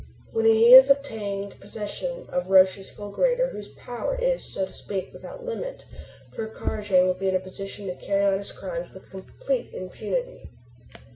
"When 0.31 0.45
he 0.45 0.71
has 0.71 0.89
obtained 0.89 1.59
possession 1.59 2.25
of 2.29 2.49
Roch's 2.49 2.89
fulgurator 2.89 3.51
whose 3.51 3.67
power 3.75 4.17
is, 4.19 4.43
so 4.51 4.65
to 4.65 4.73
speak, 4.73 5.13
without 5.13 5.45
limit, 5.45 5.85
Ker 6.33 6.47
Karraje 6.49 7.05
will 7.05 7.13
be 7.13 7.29
in 7.29 7.35
a 7.35 7.39
position 7.39 7.85
to 7.85 7.93
carry 8.03 8.23
on 8.23 8.39
his 8.39 8.51
crimes 8.51 8.91
with 8.95 9.11
complete 9.11 9.71
impunity. 9.75 10.49